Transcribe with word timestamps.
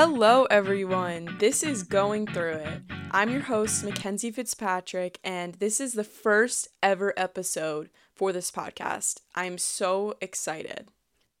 Hello, 0.00 0.44
everyone. 0.44 1.38
This 1.40 1.64
is 1.64 1.82
Going 1.82 2.28
Thru 2.28 2.52
It. 2.52 2.82
I'm 3.10 3.30
your 3.30 3.40
host, 3.40 3.82
Mackenzie 3.84 4.30
Fitzpatrick, 4.30 5.18
and 5.24 5.54
this 5.54 5.80
is 5.80 5.94
the 5.94 6.04
first 6.04 6.68
ever 6.80 7.12
episode 7.16 7.90
for 8.14 8.30
this 8.32 8.52
podcast. 8.52 9.22
I'm 9.34 9.58
so 9.58 10.14
excited. 10.20 10.90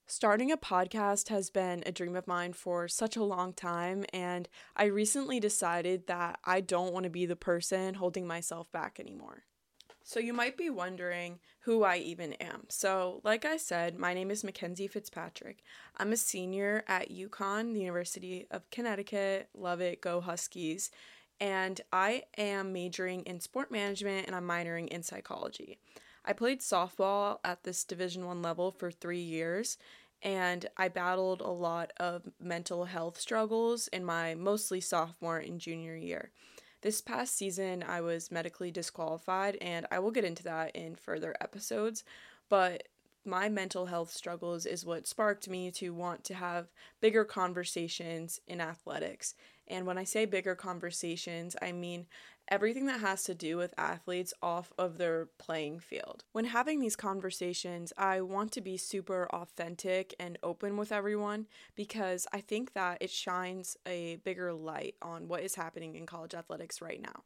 Starting 0.08 0.50
a 0.50 0.56
podcast 0.56 1.28
has 1.28 1.50
been 1.50 1.84
a 1.86 1.92
dream 1.92 2.16
of 2.16 2.26
mine 2.26 2.52
for 2.52 2.88
such 2.88 3.14
a 3.14 3.22
long 3.22 3.52
time, 3.52 4.04
and 4.12 4.48
I 4.74 4.86
recently 4.86 5.38
decided 5.38 6.08
that 6.08 6.40
I 6.44 6.60
don't 6.60 6.92
want 6.92 7.04
to 7.04 7.10
be 7.10 7.26
the 7.26 7.36
person 7.36 7.94
holding 7.94 8.26
myself 8.26 8.72
back 8.72 8.98
anymore. 8.98 9.44
So, 10.08 10.20
you 10.20 10.32
might 10.32 10.56
be 10.56 10.70
wondering 10.70 11.38
who 11.64 11.84
I 11.84 11.98
even 11.98 12.32
am. 12.40 12.64
So, 12.70 13.20
like 13.24 13.44
I 13.44 13.58
said, 13.58 13.98
my 13.98 14.14
name 14.14 14.30
is 14.30 14.42
Mackenzie 14.42 14.86
Fitzpatrick. 14.86 15.62
I'm 15.98 16.12
a 16.12 16.16
senior 16.16 16.82
at 16.88 17.10
UConn, 17.10 17.74
the 17.74 17.80
University 17.80 18.46
of 18.50 18.70
Connecticut. 18.70 19.50
Love 19.52 19.82
it, 19.82 20.00
go 20.00 20.22
Huskies. 20.22 20.90
And 21.42 21.82
I 21.92 22.22
am 22.38 22.72
majoring 22.72 23.20
in 23.24 23.38
sport 23.40 23.70
management 23.70 24.26
and 24.26 24.34
I'm 24.34 24.48
minoring 24.48 24.88
in 24.88 25.02
psychology. 25.02 25.78
I 26.24 26.32
played 26.32 26.60
softball 26.60 27.40
at 27.44 27.64
this 27.64 27.84
Division 27.84 28.24
1 28.24 28.40
level 28.40 28.70
for 28.70 28.90
3 28.90 29.20
years 29.20 29.76
and 30.22 30.64
I 30.78 30.88
battled 30.88 31.42
a 31.42 31.50
lot 31.50 31.92
of 31.98 32.22
mental 32.40 32.86
health 32.86 33.20
struggles 33.20 33.88
in 33.88 34.06
my 34.06 34.34
mostly 34.34 34.80
sophomore 34.80 35.36
and 35.36 35.60
junior 35.60 35.96
year. 35.96 36.30
This 36.80 37.00
past 37.00 37.34
season, 37.34 37.82
I 37.82 38.00
was 38.00 38.30
medically 38.30 38.70
disqualified, 38.70 39.56
and 39.60 39.86
I 39.90 39.98
will 39.98 40.12
get 40.12 40.24
into 40.24 40.44
that 40.44 40.76
in 40.76 40.94
further 40.94 41.34
episodes. 41.40 42.04
But 42.48 42.86
my 43.24 43.48
mental 43.48 43.86
health 43.86 44.12
struggles 44.12 44.64
is 44.64 44.86
what 44.86 45.08
sparked 45.08 45.48
me 45.48 45.72
to 45.72 45.90
want 45.90 46.22
to 46.24 46.34
have 46.34 46.68
bigger 47.00 47.24
conversations 47.24 48.40
in 48.46 48.60
athletics. 48.60 49.34
And 49.68 49.86
when 49.86 49.98
I 49.98 50.04
say 50.04 50.24
bigger 50.24 50.54
conversations, 50.54 51.56
I 51.60 51.72
mean 51.72 52.06
everything 52.50 52.86
that 52.86 53.00
has 53.00 53.24
to 53.24 53.34
do 53.34 53.56
with 53.56 53.74
athletes 53.76 54.32
off 54.42 54.72
of 54.78 54.98
their 54.98 55.26
playing 55.38 55.80
field. 55.80 56.24
When 56.32 56.46
having 56.46 56.80
these 56.80 56.96
conversations, 56.96 57.92
I 57.96 58.22
want 58.22 58.52
to 58.52 58.60
be 58.60 58.76
super 58.76 59.28
authentic 59.30 60.14
and 60.18 60.38
open 60.42 60.76
with 60.76 60.90
everyone 60.90 61.46
because 61.74 62.26
I 62.32 62.40
think 62.40 62.72
that 62.72 62.98
it 63.00 63.10
shines 63.10 63.76
a 63.86 64.16
bigger 64.24 64.52
light 64.52 64.94
on 65.02 65.28
what 65.28 65.42
is 65.42 65.54
happening 65.54 65.94
in 65.94 66.06
college 66.06 66.34
athletics 66.34 66.80
right 66.80 67.00
now. 67.00 67.24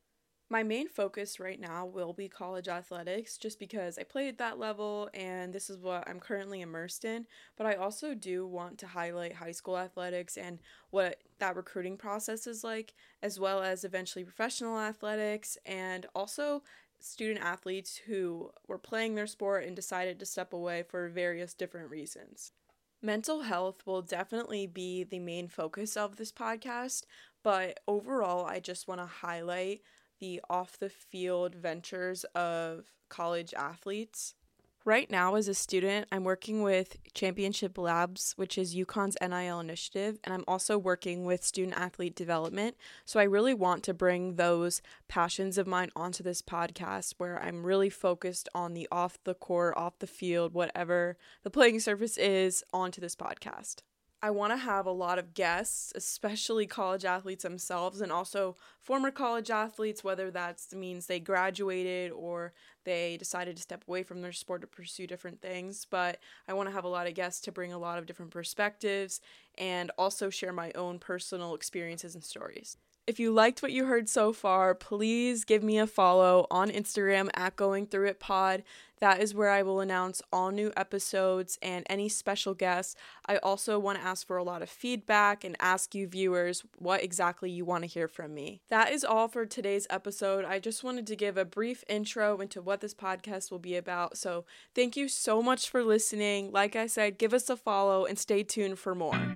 My 0.53 0.63
main 0.63 0.87
focus 0.87 1.41
right 1.41 1.59
now 1.59 1.87
will 1.87 2.13
be 2.13 2.29
college 2.29 2.69
athletics 2.69 3.39
just 3.39 3.59
because 3.59 3.97
I 3.97 4.03
played 4.03 4.29
at 4.29 4.37
that 4.37 4.59
level 4.59 5.09
and 5.15 5.51
this 5.51 5.71
is 5.71 5.79
what 5.79 6.07
I'm 6.07 6.21
currently 6.21 6.61
immersed 6.61 7.07
in. 7.07 7.27
But 7.57 7.67
I 7.67 7.77
also 7.77 8.13
do 8.13 8.47
want 8.47 8.77
to 8.81 8.87
highlight 8.87 9.33
high 9.33 9.53
school 9.53 9.79
athletics 9.79 10.37
and 10.37 10.59
what 10.91 11.23
that 11.39 11.57
recruiting 11.57 11.97
process 11.97 12.47
is 12.47 12.63
like, 12.63 12.93
as 13.23 13.41
well 13.41 13.63
as 13.63 13.83
eventually 13.83 14.25
professional 14.25 14.79
athletics 14.79 15.57
and 15.65 16.05
also 16.15 16.63
student 17.01 17.43
athletes 17.43 17.97
who 18.07 18.51
were 18.69 18.77
playing 18.77 19.15
their 19.15 19.27
sport 19.27 19.65
and 19.65 19.75
decided 19.75 20.19
to 20.19 20.27
step 20.27 20.53
away 20.53 20.83
for 20.83 21.09
various 21.09 21.55
different 21.55 21.89
reasons. 21.89 22.53
Mental 23.01 23.41
health 23.41 23.87
will 23.87 24.03
definitely 24.03 24.67
be 24.67 25.03
the 25.03 25.19
main 25.19 25.49
focus 25.49 25.97
of 25.97 26.17
this 26.17 26.31
podcast, 26.31 27.05
but 27.43 27.81
overall, 27.89 28.45
I 28.45 28.61
just 28.61 28.87
want 28.87 29.01
to 29.01 29.07
highlight 29.07 29.81
the 30.23 30.41
off 30.49 30.79
the 30.79 30.89
field 30.89 31.53
ventures 31.57 32.23
of 32.37 32.93
college 33.09 33.53
athletes. 33.55 34.37
Right 34.85 35.11
now, 35.11 35.35
as 35.35 35.49
a 35.49 35.55
student, 35.55 36.07
I'm 36.13 36.23
working 36.23 36.63
with 36.63 36.97
Championship 37.13 37.77
Labs, 37.77 38.33
which 38.37 38.57
is 38.57 38.75
UConn's 38.75 39.17
NIL 39.21 39.59
initiative, 39.59 40.19
and 40.23 40.33
I'm 40.33 40.45
also 40.47 40.79
working 40.79 41.25
with 41.25 41.45
student 41.45 41.77
athlete 41.77 42.15
development. 42.15 42.77
So 43.05 43.19
I 43.19 43.25
really 43.25 43.55
want 43.55 43.83
to 43.85 43.95
bring 43.95 44.37
those 44.37 44.81
passions 45.09 45.59
of 45.59 45.67
mine 45.67 45.91
onto 45.97 46.23
this 46.23 46.41
podcast 46.41 47.15
where 47.19 47.43
I'm 47.43 47.67
really 47.67 47.91
focused 47.91 48.49
on 48.55 48.75
the 48.75 48.89
off 48.93 49.19
the 49.25 49.35
court, 49.35 49.75
off 49.77 49.99
the 49.99 50.07
field, 50.07 50.55
whatever 50.55 51.17
the 51.43 51.51
playing 51.51 51.81
surface 51.81 52.17
is, 52.17 52.63
onto 52.73 53.01
this 53.01 53.17
podcast. 53.17 53.83
I 54.25 54.31
want 54.31 54.53
to 54.53 54.57
have 54.57 54.87
a 54.87 54.93
lot 54.93 55.19
of 55.19 55.35
guests, 55.35 55.93
especially 55.97 56.65
college 56.67 57.05
athletes 57.05 57.43
themselves 57.43 58.01
and 58.01 58.13
also 58.13 58.57
former 58.81 59.11
college 59.11 59.51
athletes, 59.51 60.05
whether 60.05 60.31
that 60.31 60.61
means 60.73 61.07
they 61.07 61.19
graduated 61.19 62.13
or 62.13 62.53
they 62.85 63.17
decided 63.17 63.57
to 63.57 63.63
step 63.63 63.83
away 63.89 64.05
from 64.05 64.23
their 64.23 64.33
sport 64.33 64.61
to 64.61 64.69
pursue 64.69 65.09
different 65.09 65.41
things. 65.43 65.85
But 65.91 66.21
I 66.47 66.53
want 66.53 66.69
to 66.69 66.75
have 66.75 66.85
a 66.85 66.89
lot 66.89 67.09
of 67.09 67.15
guests 67.15 67.41
to 67.43 67.53
bring 67.53 67.73
a 67.73 67.79
lot 67.79 67.99
of 67.99 68.07
different 68.07 68.31
perspectives 68.31 69.21
and 69.59 69.91
also 69.99 70.31
share 70.31 70.53
my 70.53 70.71
own 70.77 71.01
personal 71.01 71.55
experiences 71.57 72.15
and 72.15 72.23
stories. 72.23 72.77
If 73.05 73.19
you 73.19 73.33
liked 73.33 73.63
what 73.63 73.73
you 73.73 73.87
heard 73.87 74.09
so 74.09 74.33
far, 74.33 74.77
please 74.77 75.45
give 75.45 75.65
me 75.65 75.77
a 75.77 75.89
follow 75.89 76.47
on 76.53 76.71
Instagram 76.71 77.31
at 77.35 77.57
Going 77.57 77.85
Thru 77.85 78.07
It 78.07 78.21
Pod. 78.21 78.63
That 79.01 79.21
is 79.21 79.35
where 79.35 79.51
I 79.51 79.63
will 79.63 79.81
announce 79.81 80.23
all 80.33 80.53
new 80.53 80.73
episodes 80.77 81.59
and 81.61 81.85
any 81.91 82.09
special 82.09 82.55
guests. 82.55 82.95
I 83.27 83.39
also 83.39 83.77
want 83.81 83.99
to 83.99 84.05
ask 84.05 84.25
for 84.25 84.37
a 84.37 84.45
lot 84.45 84.63
of 84.63 84.71
feedback 84.71 85.43
and 85.43 85.57
ask 85.59 85.97
you 85.97 86.07
viewers 86.07 86.63
what 86.79 87.03
exactly 87.03 87.51
you 87.51 87.65
want 87.65 87.83
to 87.83 87.89
hear 87.89 88.07
from 88.07 88.35
me. 88.35 88.61
That 88.71 88.93
is 88.93 89.03
all 89.05 89.27
for 89.27 89.47
today's 89.47 89.89
episode. 89.91 90.45
I 90.45 90.61
just 90.61 90.85
wanted 90.85 91.09
to 91.09 91.17
give 91.17 91.37
a 91.37 91.45
brief 91.45 91.83
intro 91.89 92.39
into 92.39 92.63
what 92.63 92.81
this 92.81 92.95
podcast 92.95 93.51
will 93.51 93.59
be 93.59 93.75
about. 93.75 94.17
So, 94.17 94.45
thank 94.77 94.97
you 94.97 95.09
so 95.09 95.43
much 95.43 95.69
for 95.69 95.83
listening. 95.83 96.53
Like 96.53 96.77
I 96.77 96.87
said, 96.87 97.19
give 97.19 97.35
us 97.35 97.51
a 97.51 97.57
follow 97.57 98.05
and 98.05 98.17
stay 98.17 98.45
tuned 98.45 98.79
for 98.79 98.95
more. 98.95 99.35